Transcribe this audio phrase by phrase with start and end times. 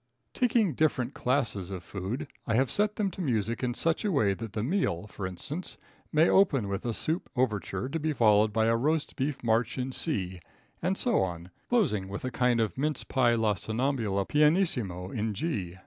[0.33, 4.33] Taking different classes of food, I have set them to music in such a way
[4.33, 5.77] that the meal, for instance,
[6.11, 9.91] may open with a Soup Overture, to be followed by a Roast Beef March in
[9.91, 10.39] C,
[10.81, 15.77] and so on, closing with a kind of Mince Pie La Somnambula pianissimo in G.